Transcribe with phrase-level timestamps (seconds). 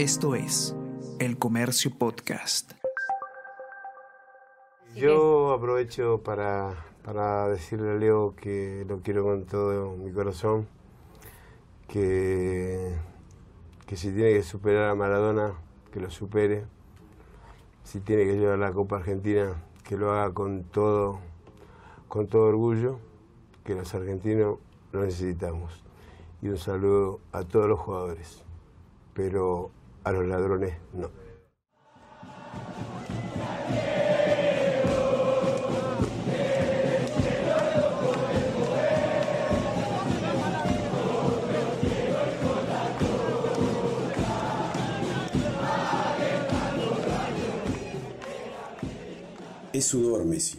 [0.00, 0.74] Esto es
[1.18, 2.72] El Comercio Podcast.
[4.96, 10.66] Yo aprovecho para, para decirle a Leo que lo quiero con todo mi corazón,
[11.86, 12.94] que,
[13.86, 15.52] que si tiene que superar a Maradona,
[15.92, 16.64] que lo supere,
[17.84, 21.18] si tiene que llevar la Copa Argentina, que lo haga con todo,
[22.08, 22.98] con todo orgullo,
[23.64, 24.60] que los argentinos
[24.92, 25.84] lo necesitamos.
[26.40, 28.42] Y un saludo a todos los jugadores,
[29.12, 29.72] pero
[30.04, 31.10] a los ladrones no.
[49.72, 50.58] Es sudor, Messi.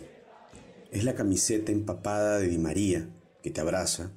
[0.90, 3.08] Es la camiseta empapada de Di María
[3.44, 4.14] que te abraza,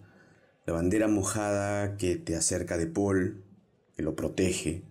[0.67, 3.43] la bandera mojada que te acerca de Paul,
[3.97, 4.83] que lo protege,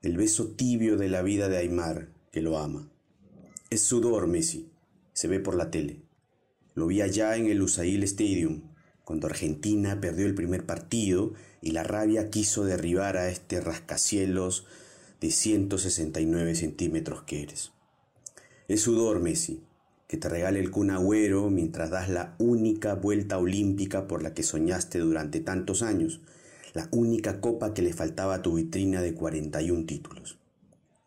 [0.00, 2.88] el beso tibio de la vida de Aymar, que lo ama.
[3.68, 4.70] Es sudor, Messi.
[5.12, 6.02] Se ve por la tele.
[6.74, 8.62] Lo vi allá en el Usail Stadium,
[9.04, 14.66] cuando Argentina perdió el primer partido y la rabia quiso derribar a este rascacielos
[15.20, 17.72] de 169 centímetros que eres.
[18.68, 19.64] Es sudor, Messi,
[20.06, 24.44] que te regale el Kun Agüero mientras das la única vuelta olímpica por la que
[24.44, 26.20] soñaste durante tantos años,
[26.78, 30.38] la única copa que le faltaba a tu vitrina de 41 títulos.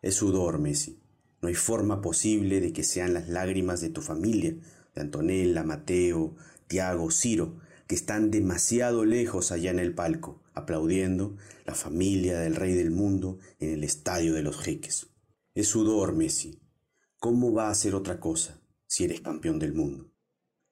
[0.02, 1.00] Es sudor, Messi.
[1.40, 4.54] No hay forma posible de que sean las lágrimas de tu familia,
[4.94, 11.74] de Antonella, Mateo, Tiago, Ciro, que están demasiado lejos allá en el palco, aplaudiendo la
[11.74, 15.06] familia del rey del mundo en el estadio de los jeques.
[15.54, 16.60] Es sudor, Messi,
[17.18, 20.12] ¿Cómo va a ser otra cosa si eres campeón del mundo?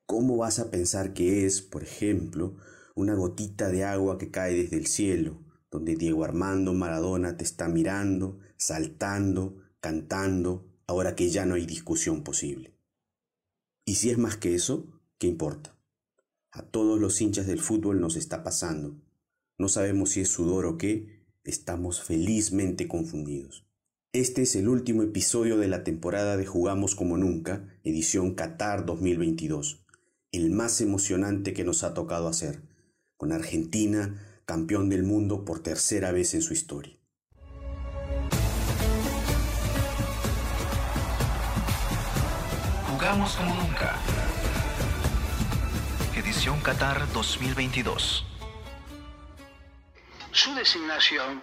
[0.04, 2.58] ¿Cómo vas a pensar que es, por ejemplo,
[3.00, 7.68] una gotita de agua que cae desde el cielo, donde Diego Armando Maradona te está
[7.68, 12.74] mirando, saltando, cantando, ahora que ya no hay discusión posible?
[13.84, 15.76] Y si es más que eso, ¿qué importa?
[16.50, 19.00] A todos los hinchas del fútbol nos está pasando.
[19.56, 23.66] No sabemos si es sudor o qué, estamos felizmente confundidos.
[24.12, 29.84] Este es el último episodio de la temporada de Jugamos como Nunca, edición Qatar 2022,
[30.32, 32.62] el más emocionante que nos ha tocado hacer,
[33.20, 34.08] con Argentina
[34.46, 36.96] campeón del mundo por tercera vez en su historia.
[42.88, 43.94] Jugamos como Nunca.
[46.16, 48.24] Edición Qatar 2022.
[50.32, 51.42] Su designación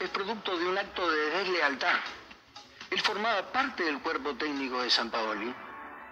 [0.00, 2.00] es producto de un acto de deslealtad.
[2.90, 5.54] Él formaba parte del cuerpo técnico de San Paoli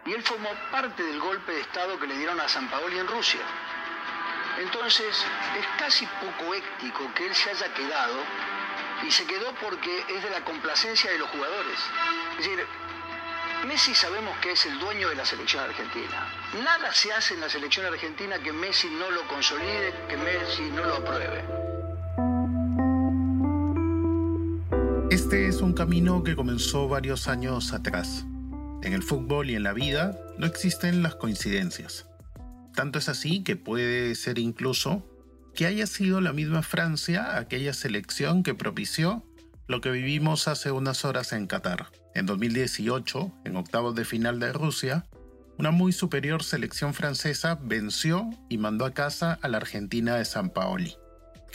[0.07, 3.09] y él formó parte del golpe de Estado que le dieron a San Paoli en
[3.09, 3.43] Rusia.
[4.59, 5.25] Entonces,
[5.59, 8.17] es casi poco ético que él se haya quedado
[9.06, 11.78] y se quedó porque es de la complacencia de los jugadores.
[12.33, 12.65] Es decir,
[13.66, 16.33] Messi sabemos que es el dueño de la selección argentina.
[16.62, 20.84] Nada se hace en la selección argentina que Messi no lo consolide, que Messi no
[20.84, 21.45] lo apruebe.
[25.11, 28.25] Este es un camino que comenzó varios años atrás.
[28.83, 32.06] En el fútbol y en la vida no existen las coincidencias.
[32.77, 35.05] Tanto es así que puede ser incluso
[35.57, 39.25] que haya sido la misma Francia aquella selección que propició
[39.67, 41.91] lo que vivimos hace unas horas en Qatar.
[42.15, 45.07] En 2018, en octavos de final de Rusia,
[45.59, 50.51] una muy superior selección francesa venció y mandó a casa a la Argentina de San
[50.51, 50.97] Paoli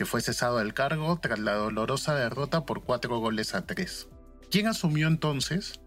[0.02, 4.08] que fue cesado del cargo tras la dolorosa derrota por cuatro goles a tres.
[4.50, 5.80] ¿Quién asumió entonces?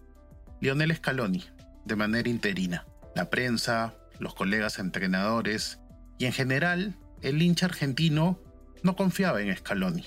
[0.60, 1.44] Lionel Scaloni,
[1.84, 2.86] de manera interina.
[3.16, 5.80] La prensa, los colegas entrenadores
[6.18, 8.40] y en general el hincha argentino
[8.82, 10.04] no confiaba en Scaloni.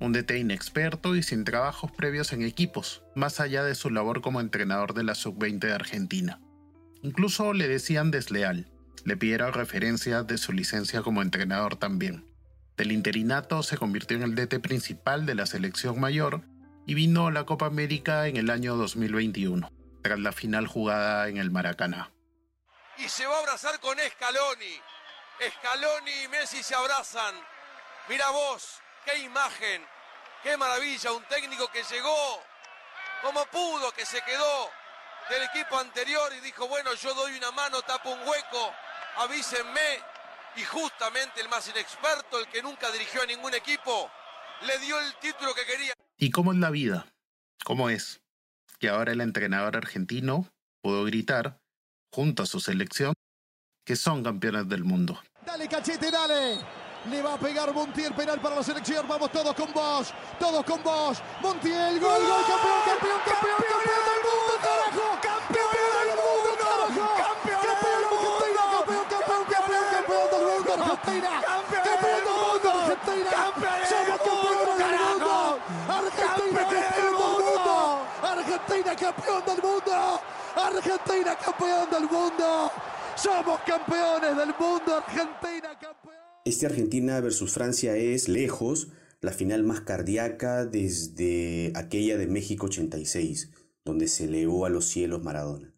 [0.00, 4.40] Un DT inexperto y sin trabajos previos en equipos, más allá de su labor como
[4.40, 6.40] entrenador de la sub-20 de Argentina.
[7.02, 8.70] Incluso le decían desleal,
[9.04, 12.24] le pidieron referencia de su licencia como entrenador también.
[12.76, 16.42] Del interinato se convirtió en el DT principal de la selección mayor
[16.86, 19.70] y vino a la Copa América en el año 2021,
[20.02, 22.12] tras la final jugada en el Maracaná.
[22.98, 24.80] Y se va a abrazar con Scaloni.
[25.58, 27.34] Scaloni y Messi se abrazan.
[28.08, 29.86] Mira vos, qué imagen,
[30.42, 32.42] qué maravilla, un técnico que llegó
[33.22, 34.70] como pudo, que se quedó
[35.28, 38.74] del equipo anterior y dijo, bueno, yo doy una mano, tapo un hueco,
[39.16, 40.00] avísenme,
[40.56, 44.10] y justamente el más inexperto, el que nunca dirigió a ningún equipo,
[44.62, 45.92] le dio el título que quería.
[46.16, 47.06] ¿Y cómo es la vida?
[47.64, 48.20] ¿Cómo es?
[48.78, 50.48] Que ahora el entrenador argentino
[50.80, 51.60] pudo gritar,
[52.12, 53.14] junto a su selección,
[53.84, 55.20] que son campeones del mundo.
[55.44, 56.58] Dale, cachete, dale.
[57.10, 59.06] Le va a pegar Montiel, penal para la selección.
[59.08, 61.22] Vamos todos con vos, todos con vos.
[61.40, 63.77] Montiel, gol, gol, campeón, campeón, campeón, campeón
[84.78, 84.94] mundo.
[84.96, 86.14] Argentina, campeón.
[86.44, 88.88] Este Argentina versus Francia es, lejos,
[89.20, 93.50] la final más cardíaca desde aquella de México 86,
[93.84, 95.74] donde se elevó a los cielos Maradona.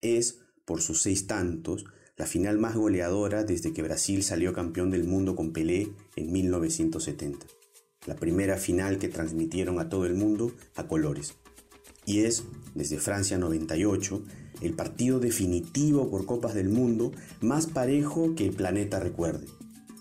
[0.00, 1.84] Es, por sus seis tantos,
[2.16, 7.46] la final más goleadora desde que Brasil salió campeón del mundo con Pelé en 1970.
[8.06, 11.34] La primera final que transmitieron a todo el mundo a colores.
[12.04, 12.44] Y es,
[12.74, 14.22] desde Francia 98,
[14.64, 19.46] el partido definitivo por Copas del Mundo más parejo que el planeta recuerde.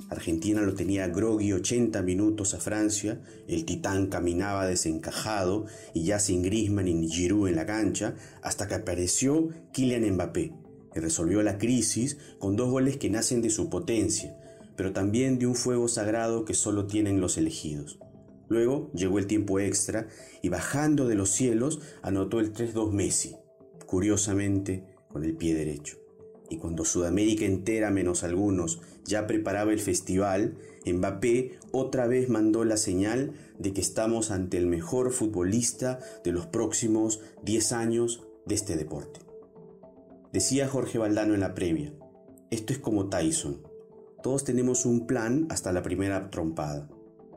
[0.10, 6.44] Argentina lo tenía groggy 80 minutos a Francia, el titán caminaba desencajado y ya sin
[6.44, 10.54] Griezmann ni Giroud en la cancha, hasta que apareció Kylian Mbappé
[10.96, 14.38] y resolvió la crisis con dos goles que nacen de su potencia,
[14.78, 18.00] pero también de un fuego sagrado que solo tienen los elegidos.
[18.50, 20.08] Luego llegó el tiempo extra
[20.42, 23.36] y bajando de los cielos anotó el 3-2 Messi,
[23.94, 26.00] curiosamente con el pie derecho.
[26.50, 32.78] Y cuando Sudamérica entera, menos algunos, ya preparaba el festival, Mbappé otra vez mandó la
[32.78, 38.78] señal de que estamos ante el mejor futbolista de los próximos 10 años de este
[38.78, 39.20] deporte.
[40.32, 41.94] Decía Jorge Valdano en la previa,
[42.50, 43.62] esto es como Tyson,
[44.24, 46.90] todos tenemos un plan hasta la primera trompada.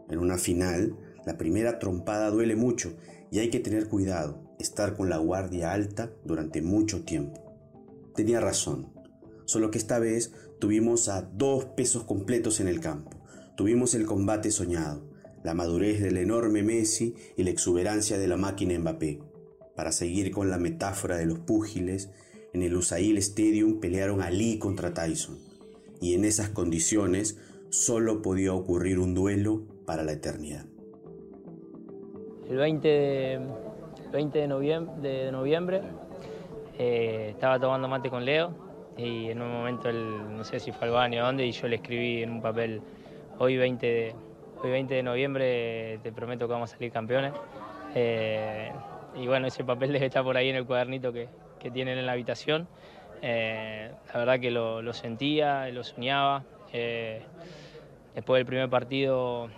[0.09, 2.95] En una final, la primera trompada duele mucho
[3.31, 7.41] y hay que tener cuidado, estar con la guardia alta durante mucho tiempo.
[8.15, 8.89] Tenía razón,
[9.45, 13.11] solo que esta vez tuvimos a dos pesos completos en el campo.
[13.57, 15.03] Tuvimos el combate soñado,
[15.43, 19.21] la madurez del enorme Messi y la exuberancia de la máquina Mbappé.
[19.75, 22.11] Para seguir con la metáfora de los púgiles,
[22.53, 25.39] en el Usail Stadium pelearon Ali contra Tyson,
[26.01, 27.39] y en esas condiciones
[27.69, 30.65] solo podía ocurrir un duelo para la eternidad.
[32.49, 33.41] El 20 de,
[34.13, 35.83] 20 de noviembre, de noviembre
[36.79, 38.51] eh, estaba tomando mate con Leo
[38.99, 41.69] y en un momento, él, no sé si fue al baño o dónde, y yo
[41.69, 42.81] le escribí en un papel,
[43.39, 44.15] hoy 20 de,
[44.63, 47.33] hoy 20 de noviembre te prometo que vamos a salir campeones.
[47.95, 48.73] Eh,
[49.15, 52.07] y bueno, ese papel debe estar por ahí en el cuadernito que, que tienen en
[52.07, 52.69] la habitación.
[53.23, 56.45] Eh, la verdad que lo, sentía, lo soñaba.
[58.15, 59.49] Después del primer partido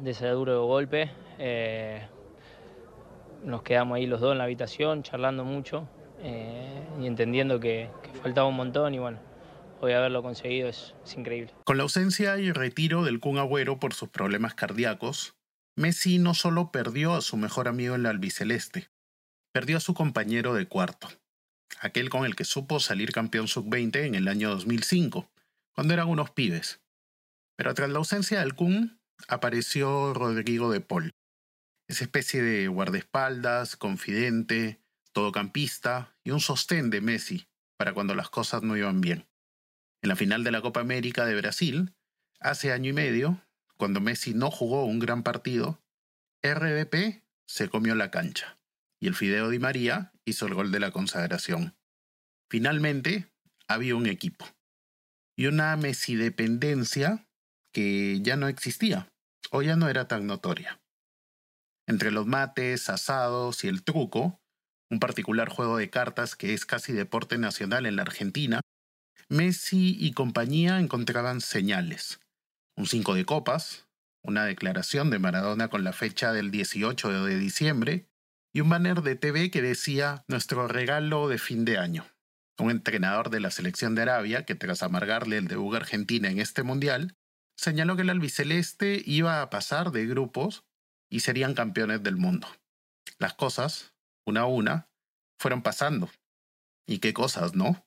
[0.00, 1.10] de ese duro golpe,
[3.44, 5.88] nos quedamos ahí los dos en la habitación charlando mucho
[6.20, 7.90] eh, y entendiendo que,
[8.22, 9.18] faltaba un montón y bueno,
[9.80, 11.52] hoy haberlo conseguido es, es increíble.
[11.64, 15.34] Con la ausencia y retiro del Kun Agüero por sus problemas cardíacos,
[15.76, 18.88] Messi no solo perdió a su mejor amigo en la albiceleste,
[19.52, 21.08] perdió a su compañero de cuarto,
[21.80, 25.28] aquel con el que supo salir campeón sub-20 en el año 2005,
[25.74, 26.80] cuando eran unos pibes.
[27.56, 28.98] Pero tras la ausencia del Kun,
[29.28, 31.12] apareció Rodrigo de Paul,
[31.88, 34.80] esa especie de guardaespaldas, confidente,
[35.12, 39.26] todocampista y un sostén de Messi para cuando las cosas no iban bien.
[40.02, 41.94] En la final de la Copa América de Brasil,
[42.40, 43.40] hace año y medio,
[43.76, 45.82] cuando Messi no jugó un gran partido,
[46.42, 48.58] RDP se comió la cancha
[49.00, 51.76] y el Fideo Di María hizo el gol de la consagración.
[52.48, 53.30] Finalmente,
[53.66, 54.46] había un equipo
[55.36, 57.26] y una Messi dependencia
[57.72, 59.12] que ya no existía
[59.50, 60.80] o ya no era tan notoria.
[61.86, 64.40] Entre los mates, asados y el truco,
[64.90, 68.60] un particular juego de cartas que es casi deporte nacional en la Argentina,
[69.28, 72.20] Messi y compañía encontraban señales.
[72.76, 73.88] Un 5 de copas,
[74.22, 78.06] una declaración de Maradona con la fecha del 18 de diciembre
[78.52, 82.06] y un banner de TV que decía nuestro regalo de fin de año.
[82.58, 86.62] Un entrenador de la selección de Arabia que tras amargarle el debut Argentina en este
[86.62, 87.16] mundial,
[87.56, 90.64] señaló que el albiceleste iba a pasar de grupos
[91.10, 92.48] y serían campeones del mundo.
[93.18, 93.94] Las cosas,
[94.26, 94.88] una a una,
[95.38, 96.08] fueron pasando.
[96.86, 97.84] ¿Y qué cosas, no?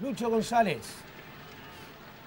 [0.00, 0.82] Lucho González.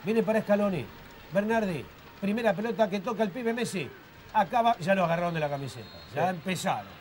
[0.04, 0.86] Viene para Scaloni.
[1.34, 1.86] Bernardi.
[2.22, 3.90] Primera pelota que toca el pibe Messi.
[4.34, 5.90] Acaba, ya lo agarraron de la camiseta.
[6.14, 6.36] Ya sí.
[6.36, 6.92] empezaron.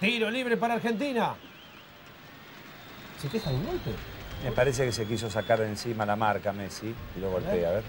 [0.00, 1.34] Tiro libre para Argentina.
[3.20, 3.90] ¿Se queja de un golpe?
[4.44, 7.72] Me parece que se quiso sacar de encima la marca Messi y lo golpea, a
[7.72, 7.84] ver.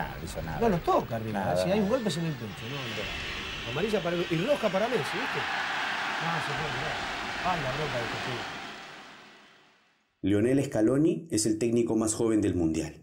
[0.00, 0.60] Nada, no hizo nada.
[0.60, 1.40] No lo toca arriba.
[1.40, 1.74] Nada, si nada.
[1.74, 5.40] hay un golpe es en el pecho, no, Amarilla para y roja para Messi, ¿viste?
[6.20, 6.96] No, se puede mirar.
[7.44, 8.60] Ay, la roca de este
[10.22, 13.00] Lionel Scaloni es el técnico más joven del Mundial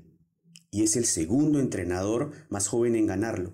[0.70, 3.54] y es el segundo entrenador más joven en ganarlo,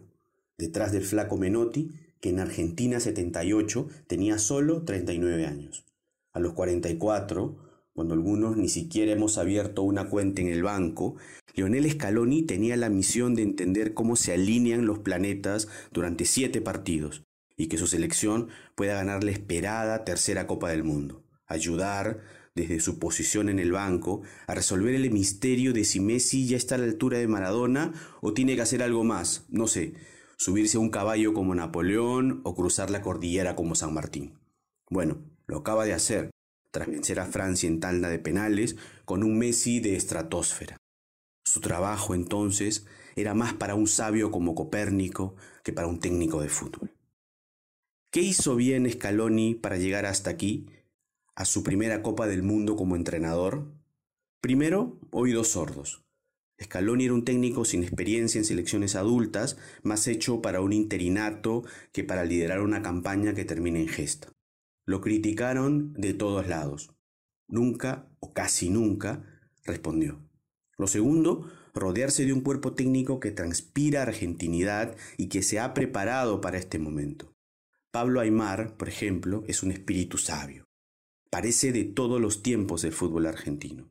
[0.57, 5.85] detrás del flaco Menotti, que en Argentina 78 tenía solo 39 años.
[6.33, 11.15] A los 44, cuando algunos ni siquiera hemos abierto una cuenta en el banco,
[11.53, 17.23] Lionel Scaloni tenía la misión de entender cómo se alinean los planetas durante siete partidos
[17.55, 21.23] y que su selección pueda ganar la esperada tercera Copa del Mundo.
[21.45, 22.21] Ayudar,
[22.55, 26.75] desde su posición en el banco, a resolver el misterio de si Messi ya está
[26.75, 29.93] a la altura de Maradona o tiene que hacer algo más, no sé,
[30.37, 34.39] subirse a un caballo como Napoleón o cruzar la cordillera como San Martín.
[34.89, 36.32] Bueno, lo acaba de hacer,
[36.73, 38.75] tras vencer a Francia en tanda de penales
[39.05, 40.77] con un Messi de estratosfera.
[41.45, 46.49] Su trabajo entonces era más para un sabio como Copérnico que para un técnico de
[46.49, 46.91] fútbol.
[48.11, 50.65] ¿Qué hizo bien Scaloni para llegar hasta aquí
[51.35, 53.71] a su primera Copa del Mundo como entrenador?
[54.41, 56.03] Primero, oídos sordos.
[56.59, 62.03] Scaloni era un técnico sin experiencia en selecciones adultas, más hecho para un interinato que
[62.03, 64.32] para liderar una campaña que termine en gesta.
[64.85, 66.91] Lo criticaron de todos lados.
[67.47, 69.23] Nunca, o casi nunca,
[69.63, 70.19] respondió.
[70.77, 76.41] Lo segundo, rodearse de un cuerpo técnico que transpira argentinidad y que se ha preparado
[76.41, 77.33] para este momento.
[77.91, 80.65] Pablo Aymar, por ejemplo, es un espíritu sabio
[81.33, 83.89] parece de todos los tiempos del fútbol argentino.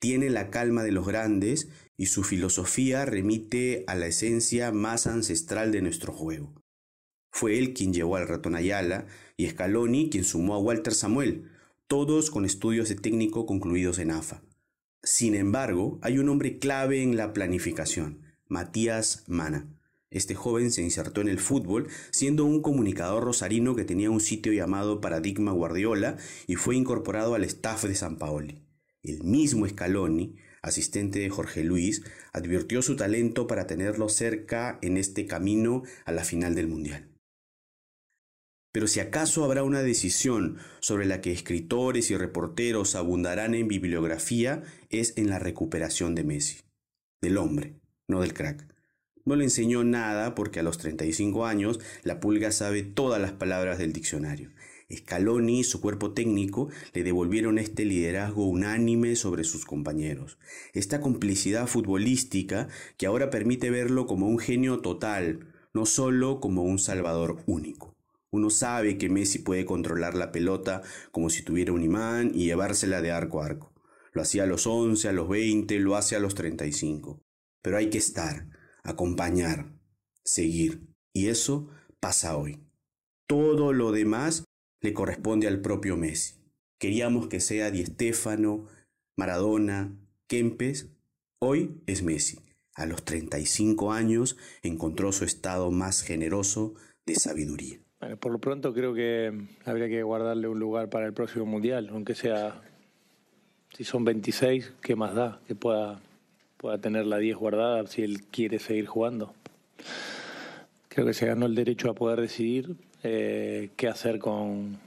[0.00, 5.72] Tiene la calma de los grandes y su filosofía remite a la esencia más ancestral
[5.72, 6.62] de nuestro juego.
[7.34, 11.50] Fue él quien llevó al ratón Ayala y Scaloni quien sumó a Walter Samuel,
[11.88, 14.44] todos con estudios de técnico concluidos en AFA.
[15.02, 19.66] Sin embargo, hay un hombre clave en la planificación, Matías Mana.
[20.12, 24.52] Este joven se insertó en el fútbol siendo un comunicador rosarino que tenía un sitio
[24.52, 28.62] llamado Paradigma Guardiola y fue incorporado al staff de San Paoli.
[29.02, 35.26] El mismo Scaloni, asistente de Jorge Luis, advirtió su talento para tenerlo cerca en este
[35.26, 37.10] camino a la final del Mundial.
[38.74, 44.64] Pero si acaso habrá una decisión sobre la que escritores y reporteros abundarán en bibliografía,
[44.90, 46.58] es en la recuperación de Messi,
[47.22, 47.78] del hombre,
[48.08, 48.66] no del crack.
[49.24, 53.78] No le enseñó nada porque a los 35 años la pulga sabe todas las palabras
[53.78, 54.50] del diccionario.
[54.92, 60.36] Scaloni y su cuerpo técnico le devolvieron este liderazgo unánime sobre sus compañeros.
[60.72, 62.66] Esta complicidad futbolística
[62.96, 67.93] que ahora permite verlo como un genio total, no solo como un salvador único.
[68.34, 73.00] Uno sabe que Messi puede controlar la pelota como si tuviera un imán y llevársela
[73.00, 73.72] de arco a arco.
[74.12, 77.22] Lo hacía a los 11, a los 20, lo hace a los 35.
[77.62, 78.48] Pero hay que estar,
[78.82, 79.78] acompañar,
[80.24, 80.88] seguir.
[81.12, 81.68] Y eso
[82.00, 82.66] pasa hoy.
[83.28, 84.42] Todo lo demás
[84.80, 86.42] le corresponde al propio Messi.
[86.80, 88.66] Queríamos que sea Di Stéfano,
[89.16, 90.88] Maradona, Kempes.
[91.38, 92.40] Hoy es Messi.
[92.74, 96.74] A los 35 años encontró su estado más generoso
[97.06, 97.83] de sabiduría.
[98.04, 99.32] Bueno, por lo pronto creo que
[99.64, 102.60] habría que guardarle un lugar para el próximo mundial, aunque sea,
[103.74, 105.40] si son 26, ¿qué más da?
[105.48, 106.02] Que pueda
[106.58, 109.32] pueda tener la 10 guardada si él quiere seguir jugando.
[110.90, 114.78] Creo que se ganó el derecho a poder decidir eh, qué hacer con,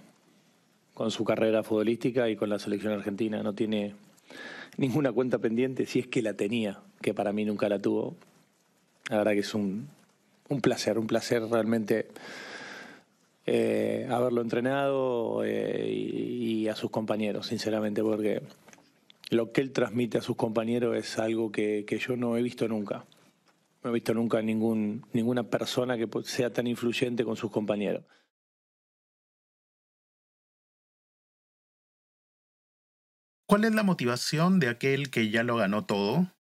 [0.94, 3.42] con su carrera futbolística y con la selección argentina.
[3.42, 3.96] No tiene
[4.78, 8.16] ninguna cuenta pendiente, si es que la tenía, que para mí nunca la tuvo.
[9.10, 9.88] La verdad que es un,
[10.50, 12.10] un placer, un placer realmente
[13.50, 18.42] eh, haberlo entrenado eh, y, a sus compañeros, sinceramente, porque
[19.30, 23.06] lo que él transmite a sus compañeros es algo que, yo no he visto nunca.
[23.84, 28.04] No he visto nunca ningún, ninguna persona que sea tan influyente con sus compañeros.
[33.46, 36.34] ¿Cuál es la motivación de aquel que ya lo ganó todo,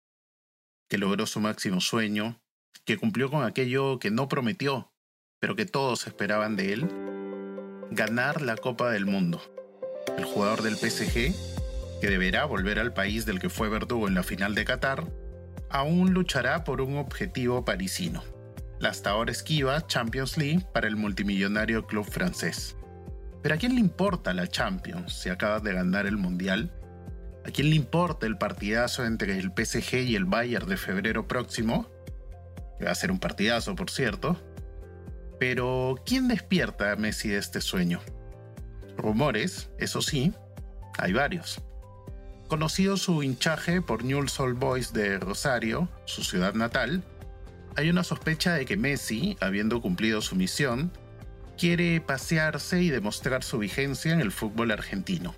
[0.90, 2.42] que logró su máximo sueño,
[2.84, 4.92] que cumplió con aquello que no prometió,
[5.40, 6.88] pero que todos esperaban de él?
[7.92, 9.42] Ganar la Copa del Mundo.
[10.18, 11.34] El jugador del PSG
[12.00, 15.06] que deberá volver al país del que fue verdugo en la final de Qatar,
[15.70, 18.24] aún luchará por un objetivo parisino,
[18.80, 22.76] la hasta ahora esquiva Champions League para el multimillonario club francés.
[23.42, 26.72] Pero ¿a quién le importa la Champions si acaba de ganar el Mundial?
[27.46, 31.90] ¿A quién le importa el partidazo entre el PSG y el Bayern de febrero próximo?
[32.78, 34.38] Que va a ser un partidazo, por cierto.
[35.40, 38.02] Pero, ¿quién despierta a Messi de este sueño?
[38.98, 40.34] Rumores, eso sí,
[40.98, 41.62] hay varios.
[42.48, 47.04] Conocido su hinchaje por Newell's Old Boys de Rosario, su ciudad natal,
[47.76, 50.92] hay una sospecha de que Messi, habiendo cumplido su misión,
[51.58, 55.36] quiere pasearse y demostrar su vigencia en el fútbol argentino.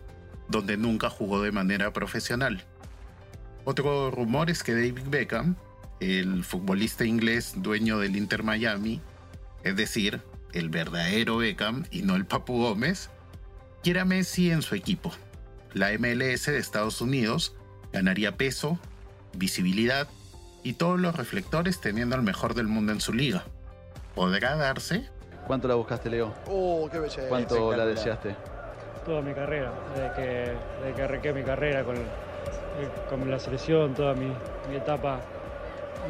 [0.50, 2.64] donde nunca jugó de manera profesional.
[3.66, 5.56] Otro rumor es que David Beckham,
[6.00, 9.00] el futbolista inglés dueño del Inter Miami,
[9.64, 10.22] es decir,
[10.54, 13.10] el verdadero Beckham y no el Papu Gómez,
[13.84, 15.12] quiere a Messi en su equipo.
[15.74, 17.56] La MLS de Estados Unidos
[17.92, 18.80] ganaría peso,
[19.34, 20.08] visibilidad
[20.64, 23.46] y todos los reflectores teniendo al mejor del mundo en su liga.
[24.16, 25.08] ¿Podrá darse?
[25.48, 26.34] ¿Cuánto la buscaste, Leo?
[26.48, 27.28] Oh, qué belleza.
[27.30, 28.36] ¿Cuánto la deseaste?
[29.06, 31.96] Toda mi carrera, desde que, desde que arranqué mi carrera con,
[33.10, 34.32] con la selección, toda mi,
[34.70, 35.22] mi etapa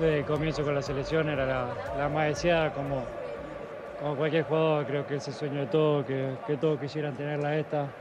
[0.01, 3.05] de comienzo con la selección era la, la más deseada como,
[3.99, 7.57] como cualquier jugador, creo que es el sueño de todos, que, que todos quisieran tenerla
[7.57, 7.91] esta.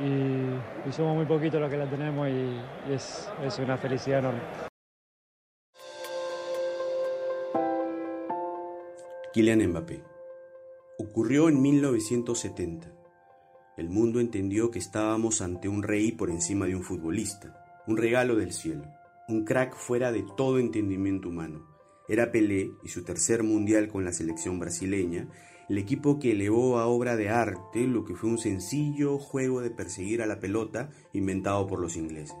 [0.00, 4.40] Y, somos muy poquitos los que la tenemos y, y es, es una felicidad enorme.
[9.32, 10.02] Kylian Mbappé.
[10.98, 12.92] Ocurrió en 1970.
[13.78, 18.36] El mundo entendió que estábamos ante un rey por encima de un futbolista, un regalo
[18.36, 18.84] del cielo,
[19.28, 21.71] un crack fuera de todo entendimiento humano.
[22.08, 25.28] Era Pelé y su tercer mundial con la selección brasileña,
[25.68, 29.70] el equipo que elevó a obra de arte lo que fue un sencillo juego de
[29.70, 32.36] perseguir a la pelota inventado por los ingleses.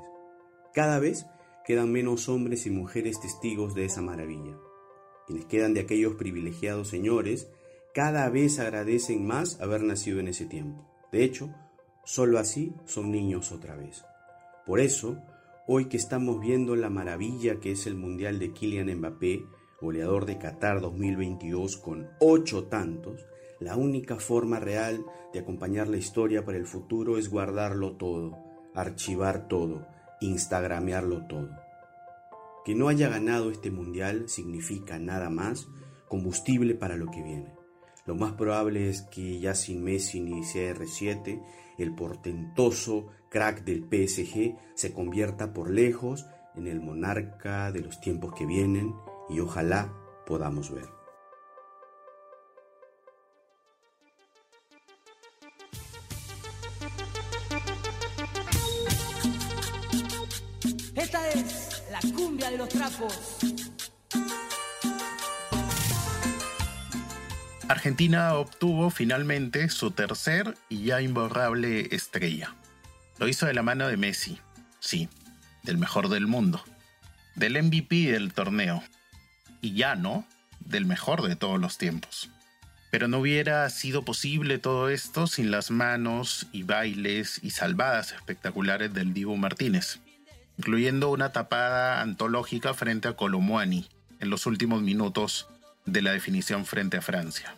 [0.74, 1.26] Cada vez
[1.64, 4.56] quedan menos hombres y mujeres testigos de esa maravilla.
[5.26, 7.48] Quienes quedan de aquellos privilegiados señores
[7.94, 10.88] cada vez agradecen más haber nacido en ese tiempo.
[11.12, 11.54] De hecho,
[12.04, 14.04] solo así son niños otra vez.
[14.66, 15.18] Por eso,
[15.66, 19.46] hoy que estamos viendo la maravilla que es el Mundial de Kylian Mbappé,
[19.80, 23.24] goleador de Qatar 2022 con ocho tantos,
[23.60, 28.38] la única forma real de acompañar la historia para el futuro es guardarlo todo,
[28.74, 29.86] archivar todo,
[30.20, 31.50] instagramearlo todo.
[32.64, 35.68] Que no haya ganado este mundial significa nada más
[36.08, 37.54] combustible para lo que viene.
[38.04, 41.40] Lo más probable es que ya sin Messi ni CR7,
[41.78, 48.34] el portentoso crack del PSG se convierta por lejos en el monarca de los tiempos
[48.34, 48.94] que vienen
[49.30, 49.90] y ojalá
[50.26, 50.84] podamos ver.
[60.94, 63.38] Esta es la cumbia de los trapos.
[67.66, 72.54] Argentina obtuvo finalmente su tercer y ya imborrable estrella.
[73.22, 74.40] Lo hizo de la mano de Messi,
[74.80, 75.08] sí,
[75.62, 76.60] del mejor del mundo,
[77.36, 78.82] del MVP del torneo,
[79.60, 80.26] y ya no,
[80.58, 82.30] del mejor de todos los tiempos.
[82.90, 88.92] Pero no hubiera sido posible todo esto sin las manos y bailes y salvadas espectaculares
[88.92, 90.00] del Dibu Martínez,
[90.58, 95.46] incluyendo una tapada antológica frente a Colomuani en los últimos minutos
[95.86, 97.54] de la definición frente a Francia.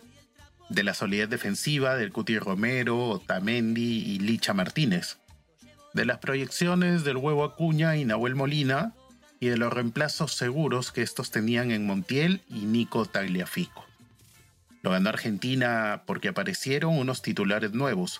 [0.69, 5.17] De la solidez defensiva del Cuti Romero, Otamendi y Licha Martínez.
[5.95, 8.93] De las proyecciones del huevo Acuña y Nahuel Molina
[9.39, 13.85] y de los reemplazos seguros que estos tenían en Montiel y Nico Tagliafico.
[14.81, 18.19] Lo ganó Argentina porque aparecieron unos titulares nuevos,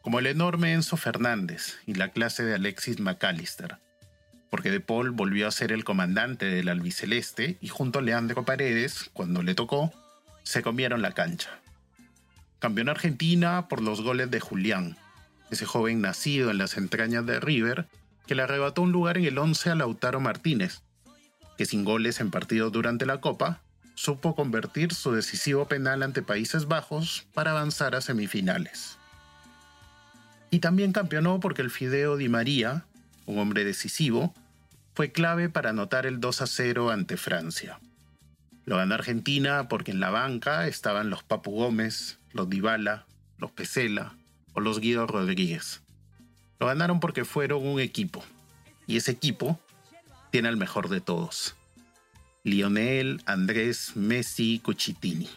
[0.00, 3.76] como el enorme Enzo Fernández y la clase de Alexis McAllister,
[4.50, 9.10] porque De Paul volvió a ser el comandante del albiceleste y junto a Leandro Paredes,
[9.12, 9.92] cuando le tocó,
[10.42, 11.50] se comieron la cancha.
[12.58, 14.96] Campeón Argentina por los goles de Julián,
[15.52, 17.86] ese joven nacido en las entrañas de River,
[18.26, 20.82] que le arrebató un lugar en el 11 a Lautaro Martínez,
[21.58, 23.60] que sin goles en partidos durante la Copa,
[23.94, 28.98] supo convertir su decisivo penal ante Países Bajos para avanzar a semifinales.
[30.50, 32.84] Y también campeonó porque el Fideo Di María,
[33.26, 34.34] un hombre decisivo,
[34.94, 37.80] fue clave para anotar el 2 a 0 ante Francia.
[38.64, 43.06] Lo ganó Argentina porque en la banca estaban los Papu Gómez, los Dybala,
[43.38, 44.14] los Pesela
[44.54, 45.82] o los Guido Rodríguez.
[46.58, 48.24] Lo ganaron porque fueron un equipo.
[48.86, 49.58] Y ese equipo
[50.30, 51.56] tiene al mejor de todos.
[52.44, 55.28] Lionel, Andrés, Messi, Cuchitini.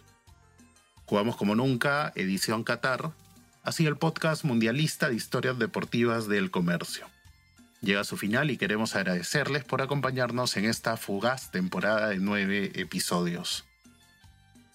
[1.05, 3.11] Jugamos como nunca, edición Qatar,
[3.63, 7.07] así el podcast mundialista de historias deportivas del comercio.
[7.81, 12.71] Llega a su final y queremos agradecerles por acompañarnos en esta fugaz temporada de nueve
[12.73, 13.65] episodios.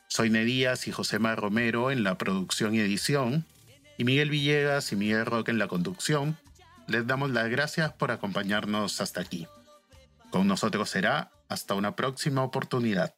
[0.06, 3.46] Soy Nedías y Josema Romero en la producción y edición,
[4.00, 6.38] y Miguel Villegas y Miguel Roque en la conducción.
[6.86, 9.46] Les damos las gracias por acompañarnos hasta aquí.
[10.30, 13.14] Con nosotros será hasta una próxima oportunidad.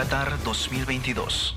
[0.00, 1.54] Qatar 2022.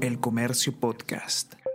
[0.00, 1.65] El Comercio Podcast.